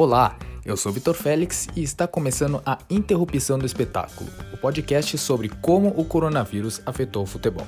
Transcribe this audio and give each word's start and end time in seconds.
Olá, 0.00 0.34
eu 0.64 0.78
sou 0.78 0.90
Vitor 0.90 1.12
Félix 1.12 1.68
e 1.76 1.82
está 1.82 2.06
começando 2.06 2.62
a 2.64 2.78
Interrupção 2.88 3.58
do 3.58 3.66
Espetáculo, 3.66 4.30
o 4.50 4.56
podcast 4.56 5.18
sobre 5.18 5.50
como 5.50 5.88
o 5.88 6.06
coronavírus 6.06 6.80
afetou 6.86 7.24
o 7.24 7.26
futebol. 7.26 7.66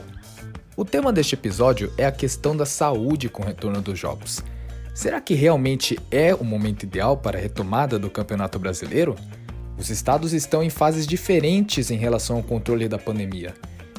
O 0.74 0.82
tema 0.82 1.12
deste 1.12 1.34
episódio 1.34 1.92
é 1.98 2.06
a 2.06 2.10
questão 2.10 2.56
da 2.56 2.64
saúde 2.64 3.28
com 3.28 3.42
o 3.42 3.44
retorno 3.44 3.82
dos 3.82 3.98
jogos. 3.98 4.42
Será 4.94 5.20
que 5.20 5.34
realmente 5.34 5.98
é 6.10 6.34
o 6.34 6.42
momento 6.42 6.84
ideal 6.84 7.18
para 7.18 7.36
a 7.36 7.40
retomada 7.42 7.98
do 7.98 8.08
Campeonato 8.08 8.58
Brasileiro? 8.58 9.14
Os 9.76 9.90
estados 9.90 10.32
estão 10.32 10.62
em 10.62 10.70
fases 10.70 11.06
diferentes 11.06 11.90
em 11.90 11.98
relação 11.98 12.36
ao 12.36 12.42
controle 12.42 12.88
da 12.88 12.98
pandemia. 12.98 13.52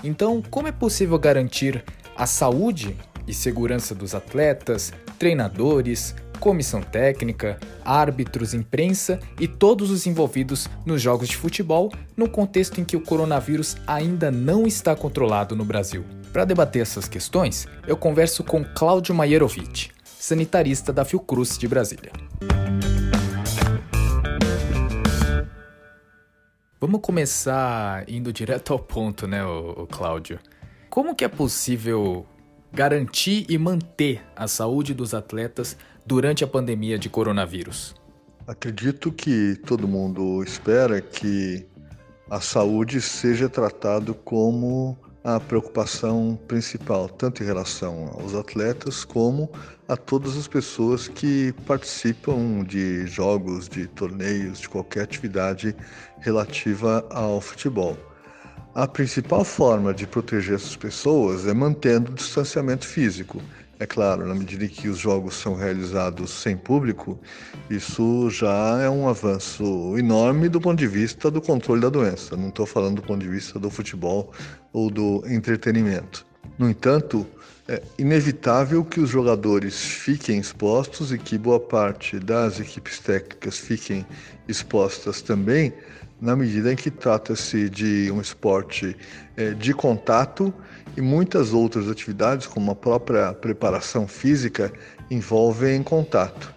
Então, 0.04 0.42
como 0.50 0.68
é 0.68 0.72
possível 0.72 1.20
garantir 1.20 1.84
a 2.16 2.26
saúde 2.26 2.98
e 3.28 3.34
segurança 3.34 3.94
dos 3.94 4.16
atletas, 4.16 4.92
treinadores, 5.20 6.16
comissão 6.40 6.82
técnica, 6.82 7.60
árbitros, 7.84 8.54
imprensa 8.54 9.20
e 9.40 9.48
todos 9.48 9.92
os 9.92 10.06
envolvidos 10.06 10.68
nos 10.86 11.02
jogos 11.02 11.30
de 11.30 11.38
futebol, 11.38 11.92
no 12.16 12.30
contexto 12.30 12.80
em 12.80 12.86
que 12.86 12.98
o 12.98 13.02
coronavírus 13.02 13.78
ainda 13.88 14.30
não 14.30 14.68
está 14.68 14.96
controlado 14.96 15.56
no 15.56 15.66
Brasil. 15.66 16.04
Para 16.32 16.46
debater 16.46 16.82
essas 16.82 17.08
questões, 17.08 17.68
eu 17.88 17.96
converso 17.96 18.44
com 18.44 18.64
Cláudio 18.64 19.14
Maierovic, 19.14 19.92
sanitarista 20.04 20.92
da 20.92 21.06
Fiocruz 21.06 21.58
de 21.58 21.68
Brasília. 21.68 22.12
Vamos 26.86 27.00
começar 27.02 28.04
indo 28.10 28.34
direto 28.34 28.74
ao 28.74 28.80
ponto, 28.80 29.26
né, 29.26 29.46
o, 29.46 29.88
Cláudio? 29.90 30.38
Como 30.90 31.16
que 31.16 31.24
é 31.24 31.30
possível 31.30 32.26
garantir 32.74 33.46
e 33.48 33.58
manter 33.58 34.22
a 34.36 34.50
saúde 34.50 34.94
dos 34.94 35.14
atletas 35.14 35.78
durante 36.06 36.44
a 36.44 36.48
pandemia 36.48 36.98
de 36.98 37.10
coronavírus? 37.10 37.96
Acredito 38.48 39.12
que 39.12 39.56
todo 39.66 39.88
mundo 39.88 40.44
espera 40.44 41.02
que 41.02 41.66
a 42.30 42.42
saúde 42.42 43.00
seja 43.00 43.48
tratado 43.48 44.14
como 44.14 44.98
a 45.24 45.40
preocupação 45.40 46.38
principal, 46.48 47.08
tanto 47.08 47.42
em 47.42 47.46
relação 47.46 48.12
aos 48.20 48.36
atletas 48.36 49.06
como 49.06 49.50
a 49.88 49.96
todas 49.96 50.36
as 50.36 50.48
pessoas 50.48 51.08
que 51.08 51.54
participam 51.66 52.64
de 52.64 53.08
jogos, 53.08 53.70
de 53.70 53.88
torneios, 53.88 54.60
de 54.60 54.68
qualquer 54.68 55.04
atividade 55.04 55.74
relativa 56.20 57.06
ao 57.10 57.40
futebol. 57.40 57.98
A 58.76 58.88
principal 58.88 59.46
forma 59.46 59.94
de 59.94 60.06
proteger 60.06 60.56
essas 60.56 60.76
pessoas 60.76 61.48
é 61.48 61.54
mantendo 61.54 62.12
o 62.12 62.16
distanciamento 62.16 62.86
físico. 62.86 63.42
É 63.84 63.86
claro, 63.86 64.26
na 64.26 64.34
medida 64.34 64.66
que 64.66 64.88
os 64.88 64.98
jogos 64.98 65.34
são 65.34 65.56
realizados 65.56 66.32
sem 66.32 66.56
público, 66.56 67.20
isso 67.70 68.30
já 68.30 68.80
é 68.82 68.90
um 68.90 69.10
avanço 69.10 69.98
enorme 69.98 70.48
do 70.48 70.62
ponto 70.62 70.80
de 70.80 70.88
vista 70.88 71.30
do 71.30 71.42
controle 71.42 71.82
da 71.82 71.90
doença. 71.90 72.38
Não 72.38 72.48
estou 72.48 72.66
falando 72.66 72.96
do 72.96 73.02
ponto 73.02 73.20
de 73.20 73.28
vista 73.28 73.60
do 73.60 73.70
futebol 73.70 74.32
ou 74.72 74.90
do 74.90 75.22
entretenimento. 75.28 76.26
No 76.58 76.70
entanto, 76.70 77.28
é 77.68 77.84
inevitável 78.00 78.86
que 78.86 79.02
os 79.02 79.10
jogadores 79.10 79.78
fiquem 79.82 80.40
expostos 80.40 81.12
e 81.12 81.18
que 81.18 81.38
boa 81.38 81.60
parte 81.60 82.18
das 82.22 82.62
equipes 82.62 83.00
técnicas 83.00 83.58
fiquem 83.58 84.06
expostas 84.48 85.22
também, 85.22 85.74
na 86.24 86.38
medida 86.38 86.72
em 86.72 86.76
que 86.78 86.90
trata-se 86.90 87.70
de 87.70 88.10
um 88.10 88.22
esporte 88.22 88.96
é, 89.36 89.52
de 89.52 89.74
contato 89.74 90.54
e 90.96 91.02
muitas 91.02 91.52
outras 91.52 91.90
atividades, 91.90 92.48
como 92.48 92.72
a 92.72 92.76
própria 92.76 93.34
preparação 93.34 94.08
física, 94.08 94.72
envolvem 95.12 95.84
contato. 95.84 96.56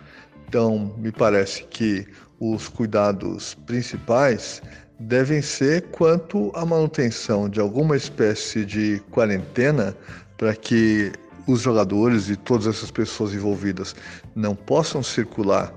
Então, 0.49 0.95
me 0.99 1.11
parece 1.11 1.65
que 1.65 2.07
os 2.39 2.69
cuidados 2.69 3.55
principais 3.67 4.63
devem 5.01 5.43
ser 5.43 5.83
quanto 5.91 6.53
à 6.55 6.65
manutenção 6.65 7.49
de 7.49 7.59
alguma 7.59 7.97
espécie 7.97 8.65
de 8.65 9.03
quarentena 9.11 9.97
para 10.39 10.55
que 10.55 11.11
os 11.45 11.63
jogadores 11.63 12.31
e 12.31 12.37
todas 12.37 12.69
essas 12.69 12.93
pessoas 12.93 13.35
envolvidas 13.35 13.97
não 14.33 14.55
possam 14.55 15.03
circular 15.03 15.75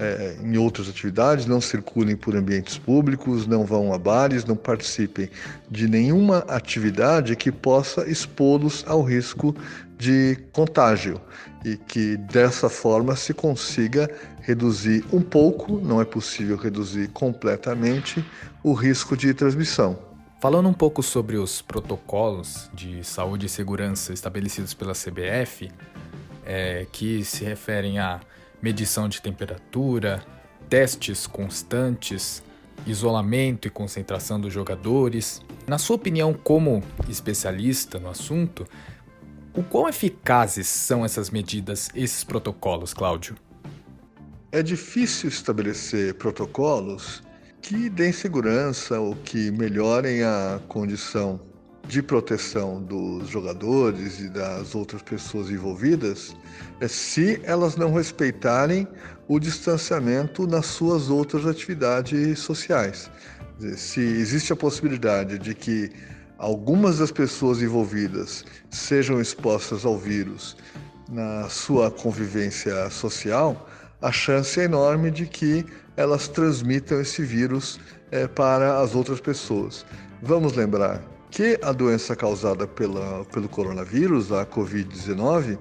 é, 0.00 0.36
em 0.42 0.56
outras 0.56 0.88
atividades, 0.88 1.44
não 1.44 1.60
circulem 1.60 2.16
por 2.16 2.34
ambientes 2.34 2.78
públicos, 2.78 3.46
não 3.46 3.66
vão 3.66 3.92
a 3.92 3.98
bares, 3.98 4.46
não 4.46 4.56
participem 4.56 5.28
de 5.70 5.86
nenhuma 5.86 6.38
atividade 6.48 7.36
que 7.36 7.52
possa 7.52 8.08
expô-los 8.08 8.82
ao 8.86 9.02
risco 9.02 9.54
de 9.98 10.38
contágio 10.52 11.20
e 11.62 11.76
que 11.76 12.16
dessa 12.16 12.70
forma 12.70 13.14
se 13.14 13.34
consiga 13.34 14.10
reduzir 14.40 15.04
um 15.12 15.20
pouco, 15.20 15.78
não 15.78 16.00
é 16.00 16.04
possível 16.06 16.56
reduzir 16.56 17.08
completamente, 17.08 18.24
o 18.64 18.72
risco 18.72 19.14
de 19.14 19.34
transmissão. 19.34 19.98
Falando 20.40 20.70
um 20.70 20.72
pouco 20.72 21.02
sobre 21.02 21.36
os 21.36 21.60
protocolos 21.60 22.70
de 22.72 23.04
saúde 23.04 23.44
e 23.44 23.48
segurança 23.50 24.14
estabelecidos 24.14 24.72
pela 24.72 24.94
CBF, 24.94 25.70
é, 26.46 26.86
que 26.90 27.22
se 27.22 27.44
referem 27.44 27.98
a 27.98 28.20
medição 28.62 29.08
de 29.08 29.20
temperatura, 29.20 30.22
testes 30.68 31.26
constantes, 31.26 32.42
isolamento 32.86 33.66
e 33.66 33.70
concentração 33.70 34.40
dos 34.40 34.52
jogadores. 34.52 35.42
Na 35.66 35.78
sua 35.78 35.96
opinião, 35.96 36.32
como 36.32 36.82
especialista 37.08 37.98
no 37.98 38.08
assunto, 38.08 38.66
o 39.54 39.62
quão 39.62 39.88
eficazes 39.88 40.68
são 40.68 41.04
essas 41.04 41.30
medidas, 41.30 41.88
esses 41.94 42.22
protocolos, 42.22 42.94
Cláudio? 42.94 43.36
É 44.52 44.62
difícil 44.62 45.28
estabelecer 45.28 46.14
protocolos 46.14 47.22
que 47.62 47.88
deem 47.90 48.12
segurança 48.12 48.98
ou 48.98 49.14
que 49.14 49.50
melhorem 49.50 50.22
a 50.22 50.60
condição 50.68 51.40
de 51.86 52.02
proteção 52.02 52.80
dos 52.82 53.28
jogadores 53.28 54.20
e 54.20 54.28
das 54.28 54.74
outras 54.74 55.02
pessoas 55.02 55.50
envolvidas 55.50 56.36
é 56.80 56.86
se 56.86 57.40
elas 57.42 57.76
não 57.76 57.92
respeitarem 57.92 58.86
o 59.26 59.38
distanciamento 59.38 60.46
nas 60.46 60.66
suas 60.66 61.10
outras 61.10 61.46
atividades 61.46 62.38
sociais. 62.38 63.10
Se 63.76 64.00
existe 64.00 64.52
a 64.52 64.56
possibilidade 64.56 65.38
de 65.38 65.54
que 65.54 65.90
algumas 66.38 66.98
das 66.98 67.10
pessoas 67.10 67.60
envolvidas 67.60 68.44
sejam 68.70 69.20
expostas 69.20 69.84
ao 69.84 69.98
vírus 69.98 70.56
na 71.08 71.48
sua 71.48 71.90
convivência 71.90 72.88
social, 72.88 73.68
a 74.00 74.10
chance 74.10 74.58
é 74.58 74.64
enorme 74.64 75.10
de 75.10 75.26
que 75.26 75.66
elas 75.96 76.28
transmitam 76.28 77.00
esse 77.00 77.22
vírus 77.22 77.78
é, 78.10 78.26
para 78.26 78.80
as 78.80 78.94
outras 78.94 79.20
pessoas. 79.20 79.84
Vamos 80.22 80.54
lembrar 80.54 81.02
que 81.30 81.58
a 81.62 81.72
doença 81.72 82.16
causada 82.16 82.66
pela, 82.66 83.24
pelo 83.26 83.48
coronavírus, 83.48 84.32
a 84.32 84.44
Covid-19, 84.44 85.58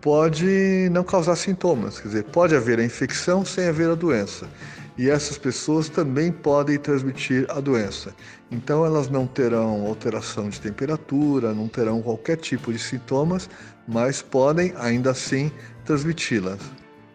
pode 0.00 0.88
não 0.90 1.04
causar 1.04 1.36
sintomas, 1.36 2.00
quer 2.00 2.08
dizer, 2.08 2.24
pode 2.24 2.54
haver 2.56 2.78
a 2.78 2.84
infecção 2.84 3.44
sem 3.44 3.68
haver 3.68 3.90
a 3.90 3.94
doença. 3.94 4.48
E 4.96 5.08
essas 5.08 5.38
pessoas 5.38 5.88
também 5.88 6.30
podem 6.30 6.78
transmitir 6.78 7.46
a 7.48 7.58
doença. 7.60 8.14
Então, 8.50 8.84
elas 8.84 9.08
não 9.08 9.26
terão 9.26 9.86
alteração 9.86 10.48
de 10.48 10.60
temperatura, 10.60 11.54
não 11.54 11.68
terão 11.68 12.02
qualquer 12.02 12.36
tipo 12.36 12.72
de 12.72 12.78
sintomas, 12.78 13.48
mas 13.88 14.20
podem 14.20 14.74
ainda 14.76 15.10
assim 15.10 15.50
transmiti-las. 15.84 16.60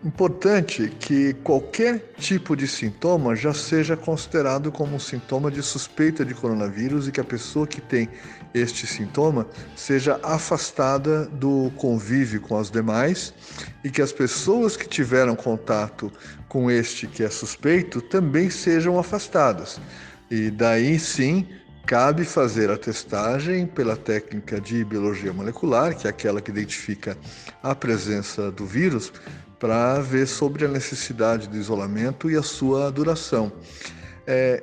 Importante 0.05 0.87
que 0.99 1.33
qualquer 1.43 1.97
tipo 2.19 2.55
de 2.55 2.67
sintoma 2.67 3.35
já 3.35 3.55
seja 3.55 3.97
considerado 3.97 4.71
como 4.71 4.95
um 4.95 4.99
sintoma 4.99 5.49
de 5.49 5.63
suspeita 5.63 6.23
de 6.23 6.35
coronavírus 6.35 7.07
e 7.07 7.11
que 7.11 7.19
a 7.19 7.23
pessoa 7.23 7.65
que 7.65 7.81
tem 7.81 8.07
este 8.53 8.85
sintoma 8.85 9.47
seja 9.75 10.19
afastada 10.21 11.25
do 11.25 11.71
convívio 11.77 12.39
com 12.39 12.55
as 12.55 12.69
demais 12.69 13.33
e 13.83 13.89
que 13.89 13.99
as 13.99 14.11
pessoas 14.11 14.77
que 14.77 14.87
tiveram 14.87 15.35
contato 15.35 16.11
com 16.47 16.69
este 16.69 17.07
que 17.07 17.23
é 17.23 17.29
suspeito 17.31 17.99
também 17.99 18.51
sejam 18.51 18.99
afastadas. 18.99 19.81
E 20.29 20.51
daí 20.51 20.99
sim 20.99 21.47
cabe 21.87 22.25
fazer 22.25 22.69
a 22.69 22.77
testagem 22.77 23.65
pela 23.65 23.97
técnica 23.97 24.61
de 24.61 24.83
biologia 24.83 25.33
molecular, 25.33 25.97
que 25.97 26.05
é 26.05 26.11
aquela 26.11 26.41
que 26.41 26.51
identifica 26.51 27.17
a 27.63 27.73
presença 27.73 28.51
do 28.51 28.65
vírus, 28.65 29.11
para 29.65 29.99
ver 29.99 30.27
sobre 30.27 30.63
a 30.63 30.67
necessidade 30.67 31.49
do 31.49 31.57
isolamento 31.57 32.29
e 32.29 32.35
a 32.35 32.43
sua 32.43 32.91
duração. 32.91 33.51
É, 34.27 34.61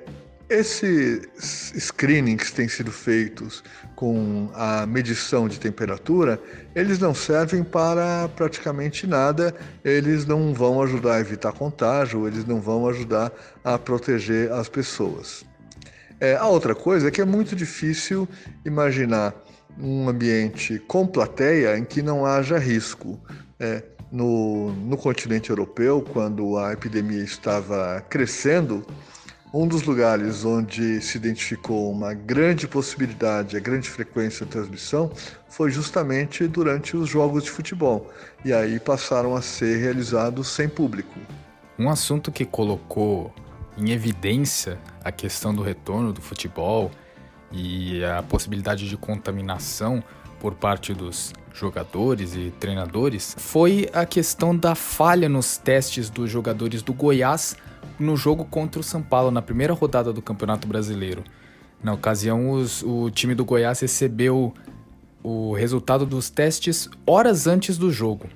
esses 0.48 1.72
screenings 1.76 2.50
que 2.50 2.52
têm 2.54 2.68
sido 2.68 2.92
feitos 2.92 3.64
com 3.96 4.48
a 4.54 4.86
medição 4.86 5.48
de 5.48 5.58
temperatura, 5.58 6.40
eles 6.72 7.00
não 7.00 7.12
servem 7.12 7.64
para 7.64 8.28
praticamente 8.36 9.04
nada, 9.04 9.52
eles 9.84 10.24
não 10.24 10.54
vão 10.54 10.80
ajudar 10.80 11.14
a 11.14 11.20
evitar 11.20 11.52
contágio, 11.52 12.28
eles 12.28 12.44
não 12.44 12.60
vão 12.60 12.88
ajudar 12.88 13.32
a 13.64 13.76
proteger 13.76 14.52
as 14.52 14.68
pessoas. 14.68 15.44
É, 16.20 16.36
a 16.36 16.46
outra 16.46 16.76
coisa 16.76 17.08
é 17.08 17.10
que 17.10 17.20
é 17.20 17.24
muito 17.24 17.56
difícil 17.56 18.28
imaginar 18.64 19.34
um 19.76 20.08
ambiente 20.08 20.78
com 20.86 21.08
plateia 21.08 21.76
em 21.76 21.84
que 21.84 22.02
não 22.02 22.24
haja 22.24 22.56
risco. 22.56 23.20
É, 23.58 23.82
no, 24.12 24.70
no 24.72 24.96
continente 24.98 25.48
europeu, 25.48 26.04
quando 26.12 26.58
a 26.58 26.74
epidemia 26.74 27.24
estava 27.24 28.04
crescendo, 28.10 28.84
um 29.54 29.66
dos 29.66 29.82
lugares 29.82 30.44
onde 30.44 31.00
se 31.00 31.16
identificou 31.16 31.90
uma 31.90 32.12
grande 32.12 32.68
possibilidade, 32.68 33.56
a 33.56 33.60
grande 33.60 33.88
frequência 33.88 34.44
de 34.44 34.52
transmissão, 34.52 35.10
foi 35.48 35.70
justamente 35.70 36.46
durante 36.46 36.96
os 36.96 37.08
jogos 37.08 37.44
de 37.44 37.50
futebol. 37.50 38.10
E 38.44 38.52
aí 38.52 38.78
passaram 38.78 39.34
a 39.34 39.42
ser 39.42 39.78
realizados 39.78 40.48
sem 40.48 40.68
público. 40.68 41.18
Um 41.78 41.88
assunto 41.88 42.30
que 42.30 42.44
colocou 42.44 43.32
em 43.76 43.90
evidência 43.90 44.78
a 45.02 45.10
questão 45.10 45.54
do 45.54 45.62
retorno 45.62 46.12
do 46.12 46.20
futebol 46.20 46.90
e 47.50 48.02
a 48.04 48.22
possibilidade 48.22 48.88
de 48.88 48.96
contaminação 48.96 50.02
por 50.42 50.54
parte 50.54 50.92
dos 50.92 51.32
jogadores 51.54 52.34
e 52.34 52.52
treinadores 52.58 53.36
foi 53.38 53.88
a 53.92 54.04
questão 54.04 54.56
da 54.56 54.74
falha 54.74 55.28
nos 55.28 55.56
testes 55.56 56.10
dos 56.10 56.28
jogadores 56.28 56.82
do 56.82 56.92
Goiás 56.92 57.54
no 57.96 58.16
jogo 58.16 58.44
contra 58.44 58.80
o 58.80 58.82
São 58.82 59.00
Paulo, 59.00 59.30
na 59.30 59.40
primeira 59.40 59.72
rodada 59.72 60.12
do 60.12 60.20
Campeonato 60.20 60.66
Brasileiro. 60.66 61.22
Na 61.80 61.92
ocasião, 61.92 62.50
os, 62.50 62.82
o 62.82 63.08
time 63.08 63.36
do 63.36 63.44
Goiás 63.44 63.78
recebeu 63.78 64.52
o 65.22 65.52
resultado 65.52 66.04
dos 66.04 66.28
testes 66.28 66.90
horas 67.06 67.46
antes 67.46 67.78
do 67.78 67.92
jogo. 67.92 68.26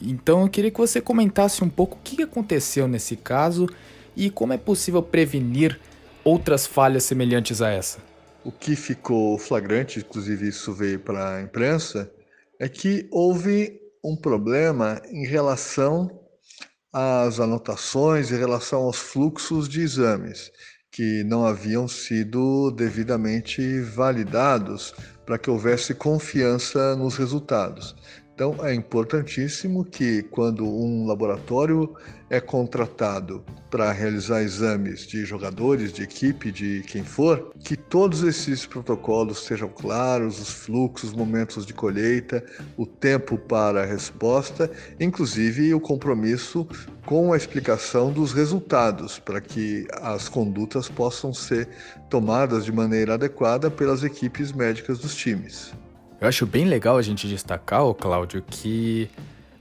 Então 0.00 0.42
eu 0.42 0.48
queria 0.48 0.70
que 0.70 0.78
você 0.78 1.00
comentasse 1.00 1.64
um 1.64 1.68
pouco 1.68 1.96
o 1.96 2.00
que 2.04 2.22
aconteceu 2.22 2.86
nesse 2.86 3.16
caso 3.16 3.68
e 4.16 4.30
como 4.30 4.52
é 4.52 4.56
possível 4.56 5.02
prevenir 5.02 5.80
outras 6.22 6.64
falhas 6.64 7.02
semelhantes 7.02 7.60
a 7.60 7.70
essa. 7.70 8.13
O 8.44 8.52
que 8.52 8.76
ficou 8.76 9.38
flagrante, 9.38 10.00
inclusive 10.00 10.48
isso 10.48 10.72
veio 10.72 11.00
para 11.00 11.36
a 11.36 11.42
imprensa, 11.42 12.12
é 12.58 12.68
que 12.68 13.08
houve 13.10 13.80
um 14.04 14.14
problema 14.14 15.00
em 15.10 15.26
relação 15.26 16.20
as 16.92 17.40
anotações 17.40 18.30
em 18.30 18.36
relação 18.36 18.82
aos 18.82 18.98
fluxos 18.98 19.68
de 19.68 19.80
exames, 19.80 20.52
que 20.92 21.24
não 21.24 21.44
haviam 21.44 21.88
sido 21.88 22.70
devidamente 22.70 23.80
validados 23.80 24.94
para 25.26 25.36
que 25.36 25.50
houvesse 25.50 25.92
confiança 25.92 26.94
nos 26.94 27.16
resultados. 27.16 27.96
Então, 28.34 28.56
é 28.66 28.74
importantíssimo 28.74 29.84
que, 29.84 30.24
quando 30.24 30.66
um 30.66 31.06
laboratório 31.06 31.94
é 32.28 32.40
contratado 32.40 33.44
para 33.70 33.92
realizar 33.92 34.42
exames 34.42 35.06
de 35.06 35.24
jogadores, 35.24 35.92
de 35.92 36.02
equipe, 36.02 36.50
de 36.50 36.82
quem 36.88 37.04
for, 37.04 37.52
que 37.64 37.76
todos 37.76 38.24
esses 38.24 38.66
protocolos 38.66 39.44
sejam 39.44 39.68
claros, 39.68 40.40
os 40.40 40.48
fluxos, 40.48 41.10
os 41.10 41.16
momentos 41.16 41.64
de 41.64 41.72
colheita, 41.72 42.44
o 42.76 42.84
tempo 42.84 43.38
para 43.38 43.82
a 43.82 43.86
resposta, 43.86 44.68
inclusive 44.98 45.72
o 45.72 45.78
compromisso 45.78 46.66
com 47.06 47.32
a 47.32 47.36
explicação 47.36 48.12
dos 48.12 48.32
resultados, 48.32 49.16
para 49.16 49.40
que 49.40 49.86
as 50.02 50.28
condutas 50.28 50.88
possam 50.88 51.32
ser 51.32 51.68
tomadas 52.10 52.64
de 52.64 52.72
maneira 52.72 53.14
adequada 53.14 53.70
pelas 53.70 54.02
equipes 54.02 54.50
médicas 54.50 54.98
dos 54.98 55.14
times. 55.14 55.72
Eu 56.24 56.28
acho 56.30 56.46
bem 56.46 56.64
legal 56.64 56.96
a 56.96 57.02
gente 57.02 57.28
destacar, 57.28 57.84
ô 57.84 57.94
Cláudio, 57.94 58.42
que 58.48 59.10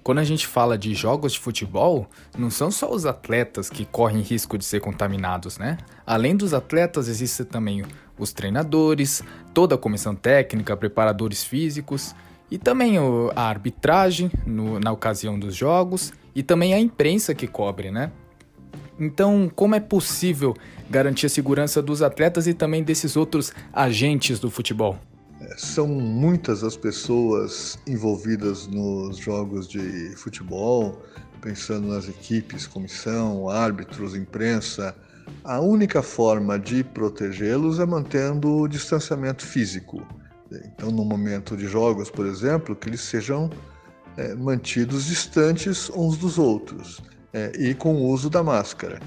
quando 0.02 0.20
a 0.20 0.24
gente 0.24 0.48
fala 0.48 0.78
de 0.78 0.94
jogos 0.94 1.34
de 1.34 1.40
futebol, 1.42 2.08
não 2.38 2.50
são 2.50 2.72
só 2.72 2.90
os 2.90 3.06
atletas 3.06 3.70
que 3.70 3.84
correm 3.84 4.22
risco 4.22 4.58
de 4.58 4.64
ser 4.64 4.80
contaminados, 4.80 5.58
né? 5.58 5.78
Além 6.08 6.38
dos 6.38 6.54
atletas, 6.54 7.10
existem 7.10 7.46
também 7.46 7.84
os 8.18 8.32
treinadores, 8.32 9.22
toda 9.54 9.76
a 9.76 9.78
comissão 9.78 10.16
técnica, 10.16 10.78
preparadores 10.78 11.44
físicos 11.44 12.16
e 12.50 12.58
também 12.58 12.96
a 13.36 13.42
arbitragem 13.42 14.32
no, 14.46 14.80
na 14.80 14.94
ocasião 14.94 15.38
dos 15.38 15.54
jogos 15.54 16.14
e 16.34 16.42
também 16.42 16.74
a 16.74 16.80
imprensa 16.80 17.36
que 17.36 17.46
cobre, 17.46 17.92
né? 17.92 18.10
Então, 18.98 19.52
como 19.54 19.76
é 19.76 19.82
possível 19.82 20.56
garantir 20.90 21.26
a 21.26 21.30
segurança 21.30 21.82
dos 21.82 22.02
atletas 22.02 22.48
e 22.48 22.54
também 22.54 22.82
desses 22.82 23.18
outros 23.18 23.52
agentes 23.74 24.40
do 24.40 24.50
futebol? 24.50 24.98
São 25.58 25.88
muitas 25.88 26.64
as 26.64 26.76
pessoas 26.76 27.78
envolvidas 27.88 28.68
nos 28.68 29.18
jogos 29.18 29.68
de 29.68 30.16
futebol, 30.16 31.02
pensando 31.42 31.88
nas 31.88 32.08
equipes, 32.08 32.66
comissão, 32.66 33.50
árbitros, 33.50 34.16
imprensa. 34.16 34.96
A 35.44 35.60
única 35.60 36.02
forma 36.02 36.58
de 36.58 36.84
protegê-los 36.84 37.80
é 37.80 37.86
mantendo 37.86 38.62
o 38.62 38.68
distanciamento 38.68 39.46
físico. 39.46 40.06
Então, 40.52 40.92
no 40.92 41.04
momento 41.04 41.58
de 41.58 41.68
jogos, 41.68 42.10
por 42.10 42.26
exemplo, 42.26 42.76
que 42.76 42.90
eles 42.90 43.02
sejam 43.02 43.50
é, 44.18 44.36
mantidos 44.36 45.06
distantes 45.06 45.90
uns 45.90 46.18
dos 46.18 46.38
outros 46.38 47.02
é, 47.34 47.52
e 47.58 47.74
com 47.74 47.96
o 47.96 48.08
uso 48.08 48.30
da 48.30 48.44
máscara. 48.44 49.00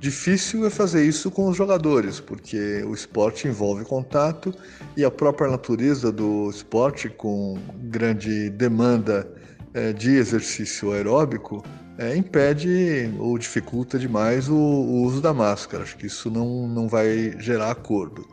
Difícil 0.00 0.64
é 0.64 0.70
fazer 0.70 1.04
isso 1.04 1.28
com 1.28 1.48
os 1.48 1.56
jogadores, 1.56 2.20
porque 2.20 2.84
o 2.84 2.94
esporte 2.94 3.48
envolve 3.48 3.84
contato 3.84 4.54
e 4.96 5.04
a 5.04 5.10
própria 5.10 5.50
natureza 5.50 6.12
do 6.12 6.48
esporte, 6.48 7.08
com 7.08 7.58
grande 7.82 8.48
demanda 8.50 9.28
é, 9.74 9.92
de 9.92 10.10
exercício 10.10 10.92
aeróbico, 10.92 11.64
é, 11.98 12.16
impede 12.16 13.12
ou 13.18 13.36
dificulta 13.36 13.98
demais 13.98 14.48
o, 14.48 14.54
o, 14.54 15.02
uso 15.02 15.20
da 15.20 15.34
máscara. 15.34 15.82
Acho 15.82 15.96
que 15.96 16.06
isso 16.06 16.30
não, 16.30 16.68
não 16.68 16.86
vai 16.86 17.34
gerar 17.40 17.72
acordo. 17.72 18.24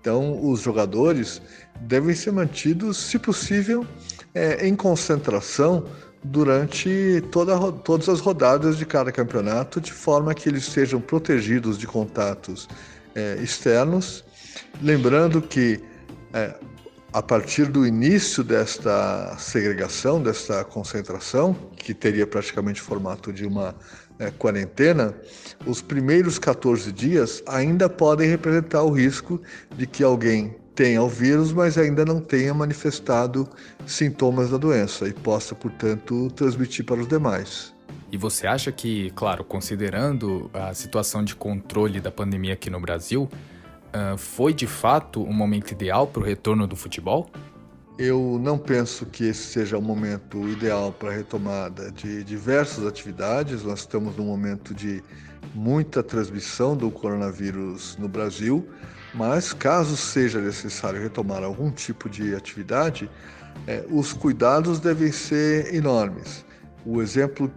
Então, 0.00 0.44
os 0.44 0.60
jogadores 0.60 1.40
devem 1.82 2.16
ser 2.16 2.32
mantidos, 2.32 2.96
se 2.96 3.16
possível, 3.16 3.86
é, 4.34 4.66
em 4.66 4.74
concentração 4.74 5.84
durante 6.22 7.22
toda, 7.30 7.72
todas 7.72 8.08
as 8.08 8.20
rodadas 8.20 8.76
de 8.76 8.86
cada 8.86 9.10
campeonato, 9.10 9.80
de 9.80 9.92
forma 9.92 10.34
que 10.34 10.48
eles 10.48 10.64
sejam 10.64 11.00
protegidos 11.00 11.76
de 11.76 11.86
contatos 11.86 12.68
é, 13.14 13.38
externos. 13.42 14.24
Lembrando 14.80 15.42
que 15.42 15.80
é, 16.32 16.54
a 17.12 17.22
partir 17.22 17.66
do 17.66 17.86
início 17.86 18.42
desta 18.42 19.36
segregação, 19.38 20.22
desta 20.22 20.64
concentração, 20.64 21.54
que 21.76 21.92
teria 21.92 22.26
praticamente 22.26 22.80
formato 22.80 23.32
de 23.32 23.44
uma 23.44 23.74
é, 24.18 24.30
quarentena, 24.30 25.14
os 25.66 25.82
primeiros 25.82 26.38
14 26.38 26.90
dias 26.92 27.42
ainda 27.46 27.88
podem 27.88 28.28
representar 28.28 28.82
o 28.82 28.90
risco 28.90 29.40
de 29.76 29.86
que 29.86 30.02
alguém 30.02 30.56
tenha 30.74 31.02
o 31.02 31.08
vírus, 31.08 31.52
mas 31.52 31.76
ainda 31.76 32.04
não 32.04 32.20
tenha 32.20 32.52
manifestado 32.54 33.48
sintomas 33.86 34.50
da 34.50 34.56
doença 34.56 35.06
e 35.06 35.12
possa, 35.12 35.54
portanto, 35.54 36.30
transmitir 36.34 36.84
para 36.84 37.00
os 37.00 37.08
demais. 37.08 37.74
E 38.10 38.16
você 38.16 38.46
acha 38.46 38.70
que, 38.70 39.10
claro, 39.12 39.42
considerando 39.42 40.50
a 40.52 40.74
situação 40.74 41.24
de 41.24 41.34
controle 41.34 42.00
da 42.00 42.10
pandemia 42.10 42.54
aqui 42.54 42.68
no 42.68 42.80
Brasil, 42.80 43.28
foi 44.18 44.54
de 44.54 44.66
fato 44.66 45.22
um 45.22 45.32
momento 45.32 45.72
ideal 45.72 46.06
para 46.06 46.20
o 46.20 46.24
retorno 46.24 46.66
do 46.66 46.76
futebol? 46.76 47.30
Eu 47.98 48.40
não 48.42 48.56
penso 48.58 49.04
que 49.06 49.24
esse 49.24 49.42
seja 49.42 49.76
o 49.76 49.82
momento 49.82 50.48
ideal 50.48 50.92
para 50.92 51.10
a 51.10 51.12
retomada 51.12 51.92
de 51.92 52.24
diversas 52.24 52.86
atividades. 52.86 53.62
Nós 53.62 53.80
estamos 53.80 54.16
num 54.16 54.24
momento 54.24 54.74
de 54.74 55.02
muita 55.54 56.02
transmissão 56.02 56.74
do 56.74 56.90
coronavírus 56.90 57.96
no 57.98 58.08
Brasil. 58.08 58.66
Mas, 59.14 59.52
caso 59.52 59.96
seja 59.96 60.40
necessário 60.40 61.00
retomar 61.00 61.42
algum 61.42 61.70
tipo 61.70 62.08
de 62.08 62.34
atividade, 62.34 63.10
é, 63.66 63.84
os 63.90 64.12
cuidados 64.12 64.80
devem 64.80 65.12
ser 65.12 65.74
enormes. 65.74 66.44
O 66.84 67.00
exemplo 67.02 67.50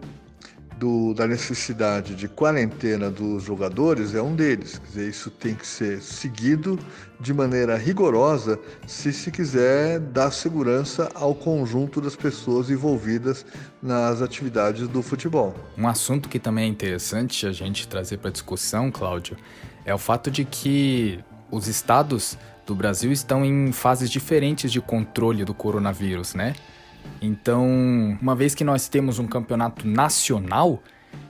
do, 0.78 1.14
da 1.14 1.26
necessidade 1.26 2.16
de 2.16 2.28
quarentena 2.28 3.10
dos 3.10 3.44
jogadores 3.44 4.14
é 4.14 4.22
um 4.22 4.36
deles. 4.36 4.82
Dizer, 4.86 5.10
isso 5.10 5.32
tem 5.32 5.56
que 5.56 5.66
ser 5.66 6.02
seguido 6.02 6.78
de 7.20 7.34
maneira 7.34 7.78
rigorosa 7.78 8.60
se 8.86 9.14
se 9.14 9.32
quiser 9.32 10.00
dar 10.00 10.32
segurança 10.32 11.10
ao 11.16 11.34
conjunto 11.34 12.02
das 12.02 12.16
pessoas 12.16 12.70
envolvidas 12.70 13.46
nas 13.82 14.22
atividades 14.22 14.88
do 14.88 15.02
futebol. 15.02 15.56
Um 15.78 15.88
assunto 15.88 16.28
que 16.28 16.40
também 16.40 16.66
é 16.66 16.68
interessante 16.68 17.48
a 17.48 17.52
gente 17.52 17.88
trazer 17.88 18.18
para 18.18 18.30
discussão, 18.30 18.92
Cláudio, 18.92 19.38
é 19.86 19.94
o 19.94 19.98
fato 19.98 20.30
de 20.30 20.44
que 20.44 21.24
os 21.56 21.68
estados 21.68 22.38
do 22.66 22.76
Brasil 22.76 23.12
estão 23.12 23.46
em 23.46 23.72
fases 23.72 24.10
diferentes 24.10 24.72
de 24.72 24.82
controle 24.82 25.46
do 25.46 25.54
coronavírus, 25.54 26.34
né? 26.34 26.54
Então, 27.22 28.18
uma 28.22 28.36
vez 28.36 28.56
que 28.56 28.64
nós 28.64 28.88
temos 28.88 29.20
um 29.20 29.28
campeonato 29.28 29.88
nacional 29.88 30.82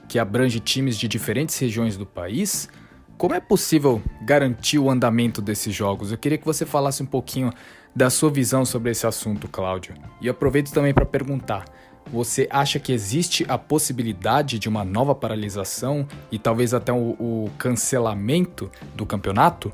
que 0.08 0.18
abrange 0.18 0.58
times 0.58 0.96
de 0.96 1.06
diferentes 1.06 1.58
regiões 1.58 1.96
do 1.96 2.06
país, 2.06 2.68
como 3.16 3.34
é 3.34 3.40
possível 3.40 4.02
garantir 4.22 4.78
o 4.78 4.90
andamento 4.90 5.40
desses 5.40 5.74
jogos? 5.74 6.10
Eu 6.10 6.18
queria 6.18 6.38
que 6.38 6.44
você 6.44 6.66
falasse 6.66 7.02
um 7.02 7.06
pouquinho 7.06 7.52
da 7.94 8.10
sua 8.10 8.30
visão 8.30 8.64
sobre 8.64 8.90
esse 8.90 9.06
assunto, 9.06 9.48
Cláudio. 9.48 9.94
E 10.20 10.28
aproveito 10.28 10.72
também 10.72 10.92
para 10.92 11.06
perguntar: 11.06 11.64
você 12.10 12.46
acha 12.50 12.78
que 12.78 12.92
existe 12.92 13.44
a 13.48 13.56
possibilidade 13.56 14.58
de 14.58 14.68
uma 14.68 14.84
nova 14.84 15.14
paralisação 15.14 16.06
e 16.30 16.38
talvez 16.38 16.74
até 16.74 16.92
o, 16.92 17.16
o 17.18 17.50
cancelamento 17.58 18.70
do 18.94 19.06
campeonato? 19.06 19.72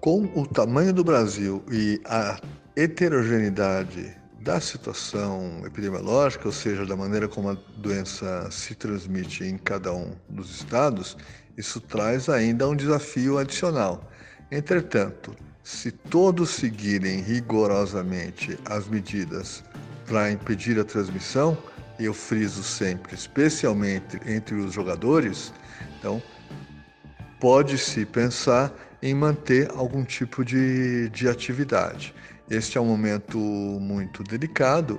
Com 0.00 0.30
o 0.34 0.46
tamanho 0.46 0.92
do 0.92 1.02
Brasil 1.02 1.62
e 1.70 2.00
a 2.04 2.40
heterogeneidade 2.76 4.16
da 4.40 4.60
situação 4.60 5.62
epidemiológica, 5.66 6.46
ou 6.46 6.52
seja, 6.52 6.86
da 6.86 6.96
maneira 6.96 7.28
como 7.28 7.50
a 7.50 7.56
doença 7.76 8.48
se 8.50 8.74
transmite 8.74 9.44
em 9.44 9.58
cada 9.58 9.92
um 9.92 10.12
dos 10.28 10.54
estados, 10.54 11.16
isso 11.56 11.80
traz 11.80 12.28
ainda 12.28 12.68
um 12.68 12.76
desafio 12.76 13.38
adicional. 13.38 14.08
Entretanto, 14.50 15.34
se 15.64 15.90
todos 15.90 16.50
seguirem 16.50 17.20
rigorosamente 17.20 18.58
as 18.64 18.88
medidas 18.88 19.64
para 20.06 20.30
impedir 20.30 20.78
a 20.78 20.84
transmissão, 20.84 21.58
eu 21.98 22.14
friso 22.14 22.62
sempre, 22.62 23.14
especialmente 23.14 24.18
entre 24.24 24.54
os 24.54 24.72
jogadores, 24.72 25.52
então 25.98 26.22
pode-se 27.40 28.04
pensar 28.04 28.72
em 29.02 29.14
manter 29.14 29.70
algum 29.70 30.04
tipo 30.04 30.44
de, 30.44 31.08
de 31.10 31.28
atividade. 31.28 32.14
Este 32.50 32.78
é 32.78 32.80
um 32.80 32.86
momento 32.86 33.38
muito 33.38 34.22
delicado. 34.22 34.98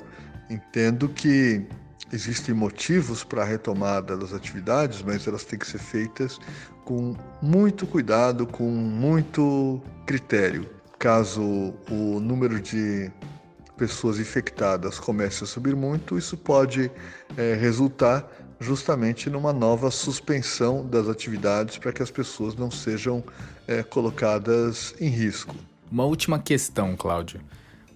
Entendo 0.50 1.10
que 1.10 1.66
existem 2.12 2.56
motivos 2.56 3.24
para 3.24 3.44
a 3.44 3.46
retomada 3.46 4.18
das 4.18 4.34
atividades, 4.34 5.02
mas 5.02 5.28
elas 5.28 5.44
têm 5.44 5.60
que 5.60 5.68
ser 5.68 5.78
feitas 5.80 6.40
com 6.86 7.16
muito 7.42 7.86
cuidado, 7.86 8.48
com 8.48 8.70
muito 8.70 9.82
critério. 10.06 10.68
Caso 10.98 11.74
o 11.90 12.20
número 12.20 12.60
de 12.60 13.12
pessoas 13.78 14.20
infectadas 14.20 15.00
comece 15.00 15.44
a 15.44 15.48
subir 15.48 15.76
muito, 15.76 16.18
isso 16.18 16.36
pode 16.36 16.92
é, 17.38 17.54
resultar 17.54 18.30
justamente 18.60 19.30
numa 19.30 19.54
nova 19.54 19.90
suspensão 19.90 20.86
das 20.86 21.08
atividades 21.08 21.78
para 21.78 21.94
que 21.94 22.04
as 22.04 22.12
pessoas 22.12 22.56
não 22.56 22.70
sejam 22.70 23.24
é, 23.68 23.82
colocadas 23.84 24.94
em 25.00 25.10
risco. 25.10 25.56
Uma 25.92 26.06
última 26.06 26.40
questão, 26.40 26.96
Cláudio. 26.96 27.40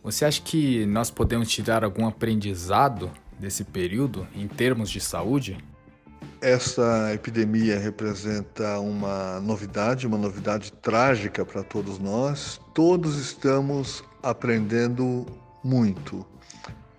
Você 0.04 0.26
acha 0.26 0.42
que 0.42 0.86
nós 0.86 1.10
podemos 1.10 1.50
tirar 1.50 1.84
algum 1.84 2.08
aprendizado 2.08 3.12
desse 3.40 3.64
período 3.64 4.28
em 4.36 4.48
termos 4.48 4.90
de 4.90 5.00
saúde? 5.00 5.58
Essa 6.42 7.14
epidemia 7.14 7.80
representa 7.80 8.80
uma 8.80 9.40
novidade, 9.40 10.06
uma 10.06 10.18
novidade 10.18 10.74
trágica 10.74 11.46
para 11.46 11.64
todos 11.64 12.00
nós. 12.00 12.60
Todos 12.74 13.18
estamos 13.18 14.04
aprendendo 14.22 15.26
muito. 15.64 16.26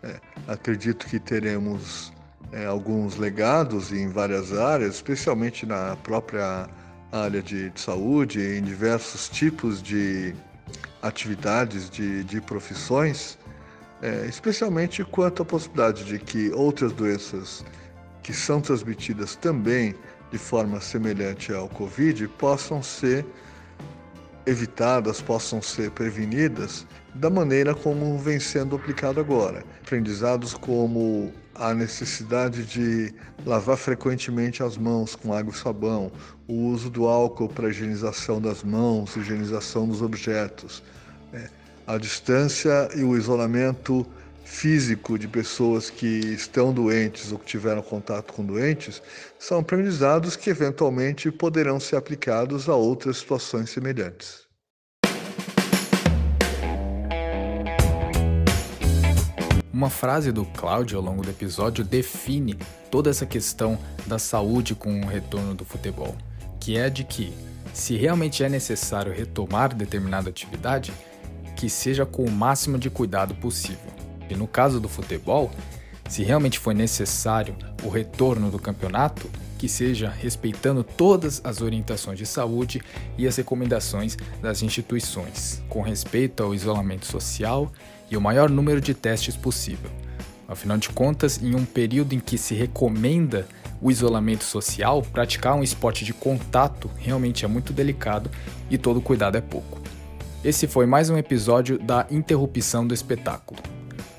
É, 0.02 0.18
acredito 0.48 1.06
que 1.06 1.18
teremos 1.18 2.13
é, 2.54 2.66
alguns 2.66 3.16
legados 3.16 3.92
em 3.92 4.08
várias 4.08 4.52
áreas, 4.52 4.94
especialmente 4.94 5.66
na 5.66 5.96
própria 5.96 6.68
área 7.10 7.42
de, 7.42 7.70
de 7.70 7.80
saúde, 7.80 8.40
em 8.40 8.62
diversos 8.62 9.28
tipos 9.28 9.82
de 9.82 10.34
atividades, 11.02 11.90
de, 11.90 12.22
de 12.22 12.40
profissões, 12.40 13.36
é, 14.00 14.26
especialmente 14.26 15.02
quanto 15.04 15.42
à 15.42 15.44
possibilidade 15.44 16.04
de 16.04 16.18
que 16.18 16.50
outras 16.52 16.92
doenças 16.92 17.64
que 18.22 18.32
são 18.32 18.60
transmitidas 18.60 19.34
também 19.34 19.94
de 20.30 20.38
forma 20.38 20.80
semelhante 20.80 21.52
ao 21.52 21.68
Covid 21.68 22.28
possam 22.38 22.82
ser 22.82 23.26
evitadas, 24.46 25.20
possam 25.20 25.60
ser 25.60 25.90
prevenidas 25.90 26.86
da 27.14 27.30
maneira 27.30 27.74
como 27.74 28.16
vem 28.18 28.38
sendo 28.38 28.76
aplicado 28.76 29.18
agora. 29.20 29.64
Aprendizados 29.82 30.54
como 30.54 31.32
a 31.54 31.72
necessidade 31.72 32.64
de 32.64 33.14
lavar 33.46 33.76
frequentemente 33.76 34.62
as 34.62 34.76
mãos 34.76 35.14
com 35.14 35.32
água 35.32 35.52
e 35.52 35.56
sabão, 35.56 36.10
o 36.48 36.54
uso 36.54 36.90
do 36.90 37.06
álcool 37.06 37.48
para 37.48 37.68
higienização 37.68 38.40
das 38.40 38.62
mãos, 38.62 39.16
higienização 39.16 39.86
dos 39.86 40.02
objetos, 40.02 40.82
né? 41.32 41.48
a 41.86 41.96
distância 41.98 42.88
e 42.94 43.04
o 43.04 43.16
isolamento 43.16 44.06
físico 44.44 45.18
de 45.18 45.26
pessoas 45.26 45.88
que 45.90 46.06
estão 46.06 46.72
doentes 46.72 47.32
ou 47.32 47.38
que 47.38 47.46
tiveram 47.46 47.82
contato 47.82 48.32
com 48.32 48.44
doentes 48.44 49.02
são 49.38 49.58
aprendizados 49.58 50.36
que 50.36 50.50
eventualmente 50.50 51.30
poderão 51.30 51.80
ser 51.80 51.96
aplicados 51.96 52.68
a 52.68 52.74
outras 52.74 53.18
situações 53.18 53.70
semelhantes. 53.70 54.44
Uma 59.74 59.90
frase 59.90 60.30
do 60.30 60.44
Cláudio 60.44 60.96
ao 60.96 61.04
longo 61.04 61.20
do 61.20 61.30
episódio 61.30 61.84
define 61.84 62.56
toda 62.92 63.10
essa 63.10 63.26
questão 63.26 63.76
da 64.06 64.20
saúde 64.20 64.72
com 64.72 65.00
o 65.00 65.06
retorno 65.06 65.52
do 65.52 65.64
futebol, 65.64 66.14
que 66.60 66.78
é 66.78 66.88
de 66.88 67.02
que, 67.02 67.34
se 67.72 67.96
realmente 67.96 68.44
é 68.44 68.48
necessário 68.48 69.12
retomar 69.12 69.74
determinada 69.74 70.30
atividade, 70.30 70.92
que 71.56 71.68
seja 71.68 72.06
com 72.06 72.24
o 72.24 72.30
máximo 72.30 72.78
de 72.78 72.88
cuidado 72.88 73.34
possível. 73.34 73.90
E 74.30 74.36
no 74.36 74.46
caso 74.46 74.78
do 74.78 74.88
futebol, 74.88 75.50
se 76.08 76.22
realmente 76.22 76.60
for 76.60 76.72
necessário 76.72 77.56
o 77.82 77.88
retorno 77.88 78.52
do 78.52 78.60
campeonato, 78.60 79.28
que 79.54 79.68
seja 79.68 80.08
respeitando 80.10 80.84
todas 80.84 81.40
as 81.44 81.60
orientações 81.60 82.18
de 82.18 82.26
saúde 82.26 82.82
e 83.16 83.26
as 83.26 83.36
recomendações 83.36 84.16
das 84.42 84.62
instituições, 84.62 85.62
com 85.68 85.80
respeito 85.80 86.42
ao 86.42 86.54
isolamento 86.54 87.06
social 87.06 87.72
e 88.10 88.16
o 88.16 88.20
maior 88.20 88.50
número 88.50 88.80
de 88.80 88.94
testes 88.94 89.36
possível. 89.36 89.90
Afinal 90.46 90.76
de 90.76 90.90
contas, 90.90 91.42
em 91.42 91.54
um 91.54 91.64
período 91.64 92.14
em 92.14 92.20
que 92.20 92.36
se 92.36 92.54
recomenda 92.54 93.46
o 93.80 93.90
isolamento 93.90 94.44
social, 94.44 95.02
praticar 95.02 95.54
um 95.54 95.62
esporte 95.62 96.04
de 96.04 96.12
contato 96.12 96.90
realmente 96.96 97.44
é 97.44 97.48
muito 97.48 97.72
delicado 97.72 98.30
e 98.70 98.78
todo 98.78 99.00
cuidado 99.00 99.36
é 99.36 99.40
pouco. 99.40 99.80
Esse 100.44 100.66
foi 100.66 100.86
mais 100.86 101.08
um 101.08 101.16
episódio 101.16 101.78
da 101.78 102.06
Interrupção 102.10 102.86
do 102.86 102.92
Espetáculo. 102.92 103.60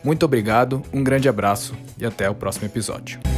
Muito 0.03 0.23
obrigado, 0.23 0.83
um 0.93 1.03
grande 1.03 1.29
abraço 1.29 1.75
e 1.97 2.05
até 2.05 2.29
o 2.29 2.35
próximo 2.35 2.65
episódio. 2.65 3.34